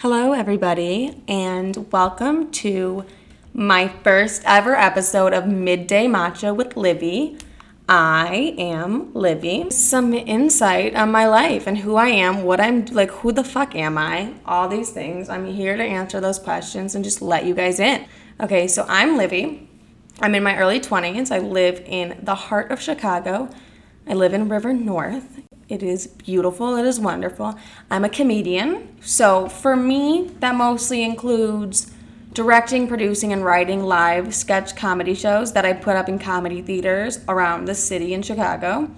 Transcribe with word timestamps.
Hello, 0.00 0.32
everybody, 0.32 1.22
and 1.28 1.92
welcome 1.92 2.50
to 2.52 3.04
my 3.52 3.86
first 4.02 4.40
ever 4.46 4.74
episode 4.74 5.34
of 5.34 5.46
Midday 5.46 6.06
Matcha 6.06 6.56
with 6.56 6.74
Livy. 6.74 7.36
I 7.86 8.54
am 8.56 9.12
Livy. 9.12 9.68
Some 9.70 10.14
insight 10.14 10.94
on 10.94 11.12
my 11.12 11.28
life 11.28 11.66
and 11.66 11.76
who 11.76 11.96
I 11.96 12.06
am, 12.06 12.44
what 12.44 12.62
I'm 12.62 12.86
like, 12.86 13.10
who 13.10 13.30
the 13.30 13.44
fuck 13.44 13.74
am 13.74 13.98
I? 13.98 14.32
All 14.46 14.68
these 14.68 14.88
things. 14.88 15.28
I'm 15.28 15.44
here 15.44 15.76
to 15.76 15.84
answer 15.84 16.18
those 16.18 16.38
questions 16.38 16.94
and 16.94 17.04
just 17.04 17.20
let 17.20 17.44
you 17.44 17.52
guys 17.52 17.78
in. 17.78 18.06
Okay, 18.40 18.68
so 18.68 18.86
I'm 18.88 19.18
Livy. 19.18 19.68
I'm 20.22 20.34
in 20.34 20.42
my 20.42 20.56
early 20.56 20.80
20s. 20.80 21.30
I 21.30 21.40
live 21.40 21.82
in 21.84 22.18
the 22.22 22.34
heart 22.34 22.70
of 22.70 22.80
Chicago. 22.80 23.50
I 24.06 24.14
live 24.14 24.32
in 24.32 24.48
River 24.48 24.72
North. 24.72 25.42
It 25.70 25.84
is 25.84 26.08
beautiful. 26.08 26.74
It 26.74 26.84
is 26.84 26.98
wonderful. 26.98 27.54
I'm 27.92 28.04
a 28.04 28.08
comedian. 28.08 28.88
So 29.00 29.48
for 29.48 29.76
me, 29.76 30.32
that 30.40 30.56
mostly 30.56 31.04
includes 31.04 31.92
directing, 32.32 32.88
producing, 32.88 33.32
and 33.32 33.44
writing 33.44 33.84
live 33.84 34.34
sketch 34.34 34.74
comedy 34.74 35.14
shows 35.14 35.52
that 35.52 35.64
I 35.64 35.72
put 35.72 35.94
up 35.94 36.08
in 36.08 36.18
comedy 36.18 36.60
theaters 36.60 37.20
around 37.28 37.66
the 37.66 37.76
city 37.76 38.14
in 38.14 38.22
Chicago, 38.22 38.90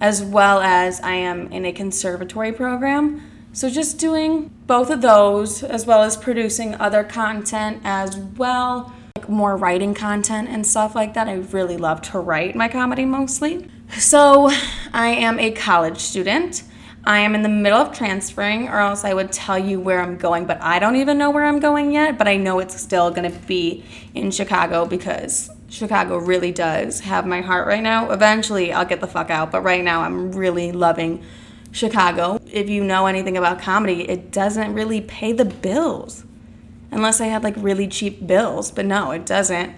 as 0.00 0.20
well 0.20 0.60
as 0.60 1.00
I 1.00 1.12
am 1.12 1.46
in 1.52 1.64
a 1.64 1.72
conservatory 1.72 2.50
program. 2.50 3.22
So 3.52 3.70
just 3.70 3.98
doing 3.98 4.50
both 4.66 4.90
of 4.90 5.02
those, 5.02 5.62
as 5.62 5.86
well 5.86 6.02
as 6.02 6.16
producing 6.16 6.74
other 6.74 7.04
content 7.04 7.82
as 7.84 8.16
well, 8.16 8.92
like 9.16 9.28
more 9.28 9.56
writing 9.56 9.94
content 9.94 10.48
and 10.48 10.66
stuff 10.66 10.96
like 10.96 11.14
that. 11.14 11.28
I 11.28 11.34
really 11.34 11.76
love 11.76 12.02
to 12.02 12.18
write 12.18 12.56
my 12.56 12.66
comedy 12.66 13.04
mostly. 13.04 13.70
So, 13.90 14.50
I 14.92 15.08
am 15.08 15.38
a 15.38 15.50
college 15.52 15.98
student. 15.98 16.64
I 17.04 17.20
am 17.20 17.34
in 17.34 17.42
the 17.42 17.48
middle 17.48 17.78
of 17.78 17.96
transferring, 17.96 18.68
or 18.68 18.80
else 18.80 19.04
I 19.04 19.14
would 19.14 19.30
tell 19.30 19.58
you 19.58 19.80
where 19.80 20.00
I'm 20.00 20.16
going, 20.16 20.44
but 20.44 20.60
I 20.60 20.78
don't 20.78 20.96
even 20.96 21.18
know 21.18 21.30
where 21.30 21.44
I'm 21.44 21.60
going 21.60 21.92
yet. 21.92 22.18
But 22.18 22.28
I 22.28 22.36
know 22.36 22.58
it's 22.58 22.78
still 22.80 23.10
going 23.10 23.30
to 23.30 23.38
be 23.46 23.84
in 24.12 24.32
Chicago 24.32 24.84
because 24.84 25.50
Chicago 25.68 26.18
really 26.18 26.52
does 26.52 27.00
have 27.00 27.26
my 27.26 27.40
heart 27.40 27.66
right 27.66 27.82
now. 27.82 28.10
Eventually, 28.10 28.72
I'll 28.72 28.84
get 28.84 29.00
the 29.00 29.06
fuck 29.06 29.30
out, 29.30 29.52
but 29.52 29.62
right 29.62 29.84
now, 29.84 30.02
I'm 30.02 30.32
really 30.32 30.72
loving 30.72 31.24
Chicago. 31.70 32.40
If 32.50 32.68
you 32.68 32.82
know 32.82 33.06
anything 33.06 33.36
about 33.36 33.60
comedy, 33.60 34.08
it 34.08 34.32
doesn't 34.32 34.74
really 34.74 35.00
pay 35.00 35.32
the 35.32 35.44
bills 35.44 36.24
unless 36.90 37.20
I 37.20 37.26
had 37.26 37.44
like 37.44 37.54
really 37.56 37.86
cheap 37.86 38.26
bills, 38.26 38.70
but 38.70 38.84
no, 38.84 39.12
it 39.12 39.24
doesn't. 39.24 39.74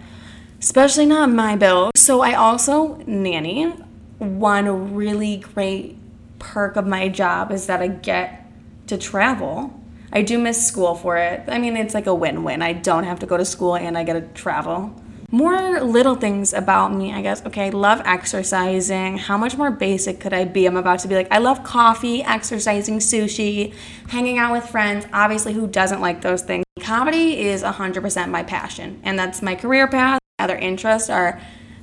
Especially 0.61 1.07
not 1.07 1.31
my 1.31 1.57
bill. 1.57 1.91
So 1.95 2.21
I 2.21 2.35
also 2.35 2.97
nanny 3.07 3.73
one 4.19 4.95
really 4.95 5.39
great 5.39 5.97
perk 6.39 6.77
of 6.77 6.87
my 6.87 7.09
job 7.09 7.53
is 7.53 7.67
that 7.67 7.81
I 7.81 7.89
get 7.89 8.45
to 8.89 8.97
travel. 8.97 9.79
I 10.13 10.23
do 10.23 10.39
miss 10.39 10.67
school 10.67 10.95
for 10.95 11.17
it. 11.17 11.43
I 11.49 11.59
mean, 11.59 11.77
it's 11.77 11.95
like 11.95 12.07
a 12.07 12.15
win 12.15 12.43
win. 12.43 12.63
I 12.63 12.73
don't 12.73 13.05
have 13.05 13.19
to 13.21 13.27
go 13.27 13.37
to 13.37 13.45
school 13.45 13.77
and 13.77 13.97
I 13.97 14.05
get 14.05 14.15
to 14.15 14.41
travel. 14.41 14.95
More 15.31 15.81
little 15.83 16.15
things 16.15 16.55
about 16.55 16.95
me, 16.95 17.13
I 17.13 17.21
guess. 17.21 17.45
Okay, 17.45 17.67
I 17.67 17.69
love 17.69 18.01
exercising. 18.07 19.19
How 19.19 19.37
much 19.37 19.59
more 19.59 19.71
basic 19.71 20.21
could 20.21 20.33
I 20.33 20.47
be? 20.47 20.65
I'm 20.65 20.79
about 20.79 21.01
to 21.01 21.09
be 21.09 21.15
like, 21.15 21.29
I 21.31 21.37
love 21.37 21.63
coffee, 21.63 22.23
exercising, 22.23 22.99
sushi, 22.99 23.75
hanging 24.09 24.39
out 24.39 24.53
with 24.53 24.67
friends. 24.67 25.07
Obviously, 25.13 25.53
who 25.53 25.67
doesn't 25.67 26.01
like 26.01 26.23
those 26.23 26.41
things? 26.41 26.65
Comedy 26.81 27.41
is 27.41 27.63
100% 27.63 28.31
my 28.31 28.43
passion, 28.43 29.01
and 29.03 29.19
that's 29.19 29.43
my 29.43 29.55
career 29.55 29.87
path. 29.87 30.19
Other 30.39 30.57
interests 30.57 31.11
are 31.11 31.39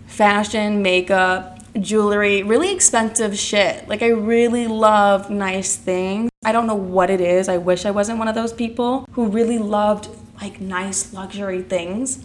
fashion, 0.08 0.81
makeup, 0.81 1.55
jewelry, 1.80 2.44
really 2.44 2.72
expensive 2.72 3.38
shit. 3.38 3.88
Like 3.88 4.02
I 4.02 4.09
really 4.09 4.68
love 4.68 5.30
nice 5.30 5.76
things. 5.76 6.30
I 6.44 6.52
don't 6.52 6.68
know 6.68 6.76
what 6.76 7.09
it 7.09 7.22
is. 7.22 7.50
I 7.50 7.58
wish 7.58 7.86
I 7.86 7.92
wasn't 7.92 8.20
one 8.20 8.28
of 8.28 8.36
those 8.36 8.54
people 8.54 9.08
who 9.14 9.28
really 9.28 9.58
loved 9.58 10.09
like 10.42 10.59
nice 10.59 11.14
luxury 11.14 11.62
things. 11.62 12.23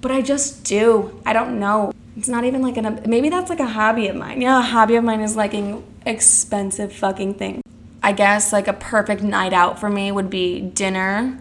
But 0.00 0.10
I 0.10 0.22
just 0.22 0.64
do. 0.64 1.20
I 1.26 1.32
don't 1.32 1.58
know. 1.58 1.92
It's 2.16 2.28
not 2.28 2.44
even 2.44 2.62
like 2.62 2.76
an 2.76 3.02
maybe 3.06 3.28
that's 3.28 3.50
like 3.50 3.60
a 3.60 3.66
hobby 3.66 4.08
of 4.08 4.16
mine. 4.16 4.40
Yeah, 4.40 4.58
a 4.58 4.62
hobby 4.62 4.96
of 4.96 5.04
mine 5.04 5.20
is 5.20 5.36
liking 5.36 5.84
expensive 6.06 6.92
fucking 6.92 7.34
things. 7.34 7.62
I 8.02 8.12
guess 8.12 8.52
like 8.52 8.66
a 8.66 8.72
perfect 8.72 9.22
night 9.22 9.52
out 9.52 9.78
for 9.78 9.90
me 9.90 10.10
would 10.10 10.30
be 10.30 10.60
dinner 10.60 11.38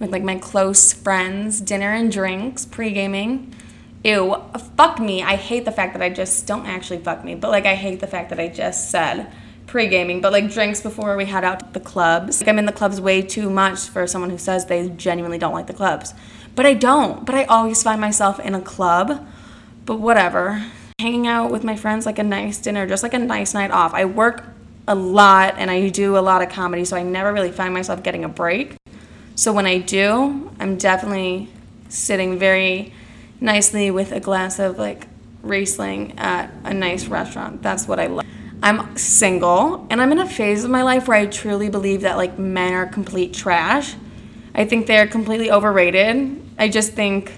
with 0.00 0.10
like 0.10 0.24
my 0.24 0.36
close 0.36 0.92
friends, 0.92 1.60
dinner 1.60 1.92
and 1.92 2.10
drinks, 2.10 2.66
pre-gaming 2.66 3.54
ew, 4.04 4.36
fuck 4.76 4.98
me. 4.98 5.22
I 5.22 5.36
hate 5.36 5.64
the 5.64 5.72
fact 5.72 5.94
that 5.94 6.02
I 6.02 6.10
just 6.10 6.46
don't 6.46 6.66
actually 6.66 6.98
fuck 6.98 7.24
me, 7.24 7.34
but 7.34 7.50
like 7.50 7.66
I 7.66 7.74
hate 7.74 8.00
the 8.00 8.06
fact 8.06 8.30
that 8.30 8.40
I 8.40 8.48
just 8.48 8.90
said 8.90 9.32
pre 9.66 9.88
gaming, 9.88 10.20
but 10.20 10.32
like 10.32 10.50
drinks 10.50 10.80
before 10.80 11.16
we 11.16 11.24
head 11.24 11.44
out 11.44 11.60
to 11.60 11.72
the 11.72 11.80
clubs. 11.80 12.40
Like 12.40 12.48
I'm 12.48 12.58
in 12.58 12.66
the 12.66 12.72
clubs 12.72 13.00
way 13.00 13.22
too 13.22 13.48
much 13.48 13.80
for 13.88 14.06
someone 14.06 14.30
who 14.30 14.38
says 14.38 14.66
they 14.66 14.88
genuinely 14.90 15.38
don't 15.38 15.54
like 15.54 15.66
the 15.66 15.74
clubs. 15.74 16.14
But 16.54 16.66
I 16.66 16.74
don't. 16.74 17.24
But 17.24 17.34
I 17.34 17.44
always 17.44 17.82
find 17.82 18.00
myself 18.00 18.38
in 18.38 18.54
a 18.54 18.60
club. 18.60 19.26
But 19.86 19.96
whatever. 19.96 20.64
Hanging 20.98 21.26
out 21.26 21.50
with 21.50 21.64
my 21.64 21.76
friends, 21.76 22.06
like 22.06 22.18
a 22.18 22.22
nice 22.22 22.58
dinner, 22.58 22.86
just 22.86 23.02
like 23.02 23.14
a 23.14 23.18
nice 23.18 23.54
night 23.54 23.70
off. 23.70 23.94
I 23.94 24.04
work 24.04 24.44
a 24.86 24.94
lot 24.94 25.54
and 25.56 25.70
I 25.70 25.88
do 25.88 26.18
a 26.18 26.20
lot 26.20 26.42
of 26.42 26.50
comedy, 26.50 26.84
so 26.84 26.96
I 26.96 27.02
never 27.02 27.32
really 27.32 27.50
find 27.50 27.72
myself 27.72 28.02
getting 28.02 28.24
a 28.24 28.28
break. 28.28 28.76
So 29.34 29.52
when 29.52 29.66
I 29.66 29.78
do, 29.78 30.52
I'm 30.60 30.76
definitely 30.76 31.48
sitting 31.88 32.38
very 32.38 32.92
nicely 33.42 33.90
with 33.90 34.12
a 34.12 34.20
glass 34.20 34.58
of 34.58 34.78
like 34.78 35.06
Riesling 35.42 36.18
at 36.18 36.50
a 36.64 36.72
nice 36.72 37.06
restaurant. 37.06 37.62
That's 37.62 37.88
what 37.88 37.98
I 37.98 38.06
love. 38.06 38.24
I'm 38.62 38.96
single 38.96 39.86
and 39.90 40.00
I'm 40.00 40.12
in 40.12 40.18
a 40.18 40.28
phase 40.28 40.62
of 40.62 40.70
my 40.70 40.82
life 40.82 41.08
where 41.08 41.18
I 41.18 41.26
truly 41.26 41.68
believe 41.68 42.02
that 42.02 42.16
like 42.16 42.38
men 42.38 42.72
are 42.72 42.86
complete 42.86 43.34
trash. 43.34 43.96
I 44.54 44.64
think 44.64 44.86
they're 44.86 45.08
completely 45.08 45.50
overrated. 45.50 46.40
I 46.58 46.68
just 46.68 46.92
think 46.92 47.32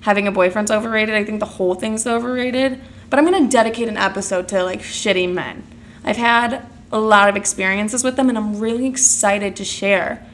having 0.00 0.28
a 0.28 0.32
boyfriend's 0.32 0.70
overrated. 0.70 1.14
I 1.14 1.24
think 1.24 1.40
the 1.40 1.46
whole 1.46 1.74
thing's 1.74 2.06
overrated. 2.06 2.78
But 3.08 3.18
I'm 3.18 3.26
to 3.26 3.48
dedicate 3.48 3.88
an 3.88 3.96
episode 3.96 4.48
to 4.48 4.62
like 4.62 4.80
shitty 4.80 5.32
men. 5.32 5.66
I've 6.04 6.18
had 6.18 6.66
a 6.92 6.98
lot 6.98 7.30
of 7.30 7.36
experiences 7.36 8.04
with 8.04 8.16
them 8.16 8.28
and 8.28 8.36
I'm 8.36 8.60
really 8.60 8.86
excited 8.86 9.56
to 9.56 9.64
share 9.64 10.26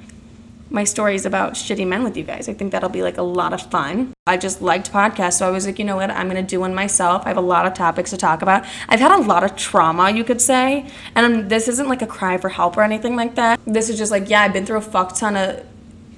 my 0.73 0.85
stories 0.85 1.27
about 1.27 1.55
shitty 1.55 1.87
men 1.87 2.03
with 2.03 2.17
you 2.17 2.25
guys. 2.25 2.49
I 2.49 2.55
think 2.55 2.73
that'll 2.73 2.89
be 2.89 3.03
like 3.03 3.19
a 3.19 3.23
lot 3.23 3.53
of 3.53 3.63
fun. 3.71 4.13
I 4.27 4.37
just 4.37 4.63
liked 4.63 4.93
podcasts, 4.93 5.35
so 5.35 5.47
I 5.47 5.51
was 5.51 5.67
like, 5.67 5.79
you 5.79 5.85
know 5.85 5.97
what, 5.97 6.11
I'm 6.11 6.29
gonna 6.29 6.43
do 6.43 6.61
one 6.61 6.75
myself. 6.75 7.23
I 7.25 7.29
have 7.29 7.37
a 7.37 7.43
lot 7.43 7.67
of 7.67 7.75
topics 7.75 8.11
to 8.11 8.17
talk 8.17 8.43
about. 8.43 8.65
I've 8.89 9.01
had 9.01 9.13
a 9.13 9.23
lot 9.23 9.45
of 9.45 9.57
trauma, 9.57 10.11
you 10.11 10.25
could 10.25 10.41
say, 10.41 10.87
and 11.15 11.27
I'm, 11.27 11.49
this 11.49 11.69
isn't 11.69 11.89
like 11.89 12.03
a 12.03 12.07
cry 12.07 12.39
for 12.39 12.49
help 12.49 12.77
or 12.77 12.83
anything 12.83 13.17
like 13.17 13.35
that. 13.35 13.61
This 13.67 13.89
is 13.89 13.99
just 13.99 14.11
like, 14.11 14.29
yeah, 14.29 14.43
I've 14.43 14.53
been 14.53 14.67
through 14.67 14.79
a 14.79 14.83
fuck 14.83 15.17
ton 15.17 15.37
of 15.37 15.65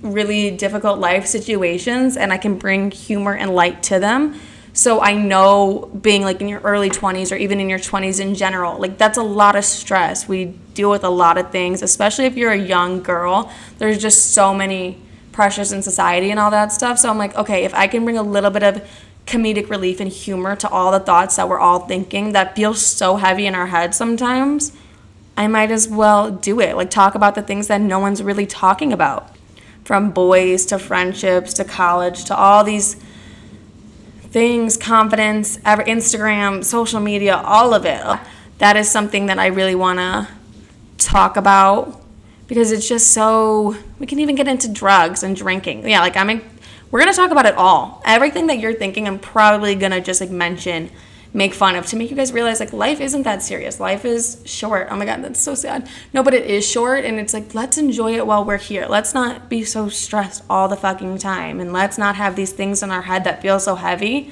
really 0.02 0.50
difficult 0.50 0.98
life 0.98 1.26
situations, 1.26 2.16
and 2.16 2.32
I 2.32 2.38
can 2.38 2.58
bring 2.58 2.90
humor 2.90 3.34
and 3.34 3.54
light 3.54 3.82
to 3.84 3.98
them. 3.98 4.38
So 4.74 5.00
I 5.00 5.14
know 5.14 5.88
being 6.02 6.22
like 6.22 6.40
in 6.40 6.48
your 6.48 6.60
early 6.60 6.90
20s 6.90 7.30
or 7.30 7.36
even 7.36 7.60
in 7.60 7.70
your 7.70 7.78
20s 7.78 8.20
in 8.20 8.34
general, 8.34 8.78
like 8.78 8.98
that's 8.98 9.16
a 9.16 9.22
lot 9.22 9.54
of 9.54 9.64
stress. 9.64 10.26
We 10.28 10.58
deal 10.74 10.90
with 10.90 11.04
a 11.04 11.08
lot 11.08 11.38
of 11.38 11.50
things, 11.50 11.82
especially 11.82 12.26
if 12.26 12.36
you're 12.36 12.52
a 12.52 12.58
young 12.58 13.02
girl. 13.02 13.50
There's 13.78 13.98
just 13.98 14.34
so 14.34 14.52
many 14.52 15.00
pressures 15.32 15.72
in 15.72 15.82
society 15.82 16.30
and 16.30 16.38
all 16.38 16.50
that 16.50 16.72
stuff. 16.72 16.98
So 16.98 17.08
I'm 17.08 17.18
like, 17.18 17.34
okay, 17.36 17.64
if 17.64 17.74
I 17.74 17.86
can 17.86 18.04
bring 18.04 18.18
a 18.18 18.22
little 18.22 18.50
bit 18.50 18.62
of 18.62 18.88
comedic 19.26 19.70
relief 19.70 20.00
and 20.00 20.10
humor 20.10 20.54
to 20.56 20.68
all 20.68 20.92
the 20.92 21.00
thoughts 21.00 21.36
that 21.36 21.48
we're 21.48 21.58
all 21.58 21.80
thinking 21.80 22.32
that 22.32 22.54
feel 22.54 22.74
so 22.74 23.16
heavy 23.16 23.46
in 23.46 23.54
our 23.54 23.68
heads 23.68 23.96
sometimes, 23.96 24.72
I 25.36 25.48
might 25.48 25.70
as 25.70 25.88
well 25.88 26.30
do 26.30 26.60
it. 26.60 26.76
Like 26.76 26.90
talk 26.90 27.14
about 27.14 27.34
the 27.34 27.42
things 27.42 27.66
that 27.68 27.80
no 27.80 27.98
one's 27.98 28.22
really 28.22 28.46
talking 28.46 28.92
about. 28.92 29.30
From 29.84 30.12
boys 30.12 30.64
to 30.66 30.78
friendships 30.78 31.52
to 31.54 31.64
college 31.64 32.24
to 32.26 32.36
all 32.36 32.64
these 32.64 32.96
things, 34.30 34.76
confidence, 34.76 35.58
Instagram, 35.58 36.64
social 36.64 37.00
media, 37.00 37.36
all 37.36 37.74
of 37.74 37.84
it. 37.84 38.02
That 38.58 38.76
is 38.76 38.90
something 38.90 39.26
that 39.26 39.38
I 39.38 39.46
really 39.46 39.74
want 39.74 39.98
to 39.98 40.28
talk 40.98 41.36
about 41.36 42.02
because 42.46 42.72
it's 42.72 42.88
just 42.88 43.12
so 43.12 43.76
we 43.98 44.06
can 44.06 44.20
even 44.20 44.34
get 44.34 44.48
into 44.48 44.68
drugs 44.68 45.22
and 45.22 45.34
drinking. 45.36 45.88
Yeah, 45.88 46.00
like 46.00 46.16
I'm 46.16 46.42
we're 46.90 47.00
going 47.00 47.12
to 47.12 47.16
talk 47.16 47.32
about 47.32 47.46
it 47.46 47.56
all. 47.56 48.02
Everything 48.04 48.46
that 48.46 48.60
you're 48.60 48.74
thinking 48.74 49.08
I'm 49.08 49.18
probably 49.18 49.74
going 49.74 49.90
to 49.92 50.00
just 50.00 50.20
like 50.20 50.30
mention 50.30 50.90
make 51.32 51.52
fun 51.52 51.74
of 51.74 51.84
to 51.86 51.96
make 51.96 52.08
you 52.08 52.16
guys 52.16 52.32
realize 52.32 52.60
like 52.60 52.72
life 52.72 53.00
isn't 53.00 53.24
that 53.24 53.42
serious. 53.42 53.80
Life 53.80 54.04
is 54.04 54.40
short. 54.44 54.86
Oh 54.90 54.96
my 54.96 55.04
god, 55.04 55.22
that's 55.22 55.40
so 55.40 55.56
sad. 55.56 55.88
No, 56.12 56.22
but 56.22 56.32
it 56.32 56.46
is 56.46 56.64
short 56.64 57.04
and 57.04 57.18
it's 57.18 57.34
like 57.34 57.54
let's 57.54 57.76
enjoy 57.76 58.14
it 58.14 58.26
while 58.26 58.44
we're 58.44 58.56
here. 58.56 58.86
Let's 58.88 59.12
not 59.12 59.48
be 59.48 59.64
so 59.64 59.88
stressed 59.88 60.44
all 60.48 60.68
the 60.68 60.76
fucking 60.76 61.18
time 61.18 61.58
and 61.58 61.72
let's 61.72 61.98
not 61.98 62.14
have 62.14 62.36
these 62.36 62.52
things 62.52 62.82
in 62.82 62.92
our 62.92 63.02
head 63.02 63.24
that 63.24 63.42
feel 63.42 63.58
so 63.58 63.74
heavy. 63.74 64.30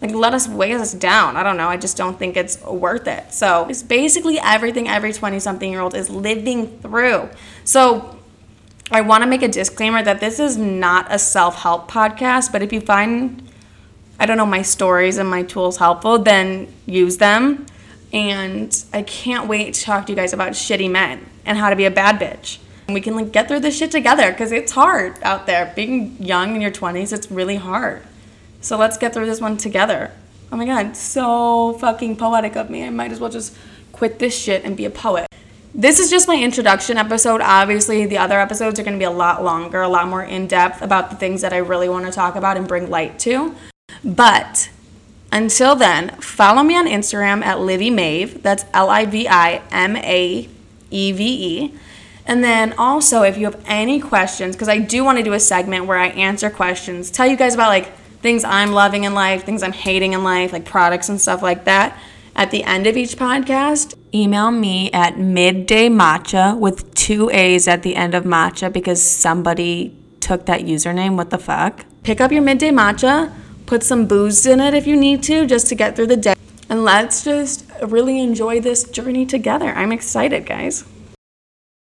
Like 0.00 0.12
let 0.12 0.32
us 0.32 0.48
weigh 0.48 0.74
us 0.74 0.92
down. 0.92 1.36
I 1.36 1.42
don't 1.42 1.56
know. 1.56 1.68
I 1.68 1.76
just 1.76 1.96
don't 1.96 2.18
think 2.18 2.36
it's 2.36 2.62
worth 2.62 3.08
it. 3.08 3.32
So 3.32 3.66
it's 3.68 3.82
basically 3.82 4.38
everything 4.38 4.88
every 4.88 5.12
20 5.12 5.40
something 5.40 5.70
year 5.70 5.80
old 5.80 5.94
is 5.94 6.08
living 6.08 6.78
through. 6.80 7.28
So 7.64 8.18
I 8.90 9.00
want 9.00 9.22
to 9.22 9.28
make 9.28 9.42
a 9.42 9.48
disclaimer 9.48 10.02
that 10.02 10.20
this 10.20 10.38
is 10.38 10.56
not 10.56 11.06
a 11.10 11.18
self 11.18 11.62
help 11.62 11.90
podcast, 11.90 12.52
but 12.52 12.62
if 12.62 12.72
you 12.72 12.80
find 12.80 13.42
I 14.20 14.26
don't 14.26 14.36
know, 14.36 14.46
my 14.46 14.62
stories 14.62 15.16
and 15.16 15.30
my 15.30 15.44
tools 15.44 15.76
helpful, 15.76 16.18
then 16.18 16.72
use 16.86 17.18
them. 17.18 17.66
And 18.12 18.84
I 18.92 19.02
can't 19.02 19.48
wait 19.48 19.74
to 19.74 19.82
talk 19.82 20.06
to 20.06 20.12
you 20.12 20.16
guys 20.16 20.32
about 20.32 20.52
shitty 20.52 20.90
men 20.90 21.24
and 21.44 21.56
how 21.56 21.70
to 21.70 21.76
be 21.76 21.84
a 21.84 21.90
bad 21.90 22.18
bitch. 22.18 22.58
We 22.88 23.00
can 23.00 23.14
like 23.14 23.32
get 23.32 23.48
through 23.48 23.60
this 23.60 23.76
shit 23.76 23.90
together 23.90 24.30
because 24.32 24.50
it's 24.50 24.72
hard 24.72 25.22
out 25.22 25.46
there. 25.46 25.72
Being 25.76 26.16
young 26.20 26.56
in 26.56 26.60
your 26.60 26.70
20s, 26.70 27.12
it's 27.12 27.30
really 27.30 27.56
hard. 27.56 28.02
So 28.60 28.76
let's 28.76 28.98
get 28.98 29.14
through 29.14 29.26
this 29.26 29.40
one 29.40 29.56
together. 29.56 30.10
Oh 30.50 30.56
my 30.56 30.64
god, 30.64 30.96
so 30.96 31.74
fucking 31.74 32.16
poetic 32.16 32.56
of 32.56 32.70
me. 32.70 32.84
I 32.84 32.90
might 32.90 33.12
as 33.12 33.20
well 33.20 33.30
just 33.30 33.56
quit 33.92 34.18
this 34.18 34.36
shit 34.36 34.64
and 34.64 34.76
be 34.76 34.84
a 34.84 34.90
poet. 34.90 35.26
This 35.74 35.98
is 36.00 36.10
just 36.10 36.26
my 36.26 36.36
introduction 36.36 36.96
episode. 36.96 37.40
Obviously, 37.40 38.06
the 38.06 38.18
other 38.18 38.40
episodes 38.40 38.80
are 38.80 38.82
going 38.82 38.94
to 38.94 38.98
be 38.98 39.04
a 39.04 39.10
lot 39.10 39.44
longer, 39.44 39.82
a 39.82 39.88
lot 39.88 40.08
more 40.08 40.24
in 40.24 40.46
depth 40.46 40.82
about 40.82 41.10
the 41.10 41.16
things 41.16 41.42
that 41.42 41.52
I 41.52 41.58
really 41.58 41.88
want 41.88 42.06
to 42.06 42.12
talk 42.12 42.34
about 42.34 42.56
and 42.56 42.66
bring 42.66 42.90
light 42.90 43.18
to. 43.20 43.54
But 44.02 44.70
until 45.30 45.76
then, 45.76 46.10
follow 46.20 46.62
me 46.62 46.76
on 46.76 46.86
Instagram 46.86 47.44
at 47.44 47.60
Livy 47.60 47.90
Maeve. 47.90 48.42
That's 48.42 48.64
L 48.72 48.88
I 48.88 49.04
V 49.04 49.28
I 49.28 49.62
M 49.70 49.96
A 49.96 50.48
E 50.90 51.12
V 51.12 51.24
E. 51.24 51.74
And 52.26 52.42
then 52.42 52.72
also, 52.78 53.22
if 53.22 53.38
you 53.38 53.44
have 53.44 53.62
any 53.66 54.00
questions, 54.00 54.56
because 54.56 54.68
I 54.68 54.78
do 54.78 55.04
want 55.04 55.18
to 55.18 55.24
do 55.24 55.32
a 55.32 55.40
segment 55.40 55.86
where 55.86 55.98
I 55.98 56.08
answer 56.08 56.50
questions, 56.50 57.10
tell 57.10 57.26
you 57.26 57.36
guys 57.36 57.54
about 57.54 57.68
like 57.68 57.92
things 58.20 58.44
I'm 58.44 58.72
loving 58.72 59.04
in 59.04 59.14
life, 59.14 59.44
things 59.44 59.62
I'm 59.62 59.72
hating 59.72 60.12
in 60.12 60.24
life, 60.24 60.52
like 60.52 60.64
products 60.64 61.08
and 61.08 61.20
stuff 61.20 61.42
like 61.42 61.64
that. 61.64 61.98
At 62.34 62.50
the 62.50 62.62
end 62.62 62.86
of 62.86 62.96
each 62.96 63.16
podcast, 63.16 63.94
email 64.14 64.50
me 64.50 64.92
at 64.92 65.18
midday 65.18 65.88
matcha 65.88 66.56
with 66.56 66.94
two 66.94 67.30
A's 67.30 67.66
at 67.66 67.82
the 67.82 67.96
end 67.96 68.14
of 68.14 68.24
matcha 68.24 68.72
because 68.72 69.02
somebody 69.02 69.96
took 70.20 70.46
that 70.46 70.60
username. 70.60 71.16
What 71.16 71.30
the 71.30 71.38
fuck? 71.38 71.84
Pick 72.04 72.20
up 72.20 72.30
your 72.30 72.42
midday 72.42 72.70
matcha, 72.70 73.32
put 73.66 73.82
some 73.82 74.06
booze 74.06 74.46
in 74.46 74.60
it 74.60 74.72
if 74.74 74.86
you 74.86 74.96
need 74.96 75.22
to, 75.24 75.46
just 75.46 75.66
to 75.68 75.74
get 75.74 75.96
through 75.96 76.06
the 76.06 76.16
day. 76.16 76.34
And 76.68 76.84
let's 76.84 77.24
just 77.24 77.68
really 77.82 78.20
enjoy 78.20 78.60
this 78.60 78.84
journey 78.84 79.26
together. 79.26 79.72
I'm 79.72 79.90
excited, 79.90 80.46
guys. 80.46 80.84